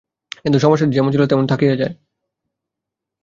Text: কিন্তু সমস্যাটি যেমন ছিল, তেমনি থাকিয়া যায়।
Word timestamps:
কিন্তু 0.43 0.57
সমস্যাটি 0.59 0.93
যেমন 0.93 1.09
ছিল, 1.11 1.23
তেমনি 1.25 1.47
থাকিয়া 1.47 1.75
যায়। 1.75 1.93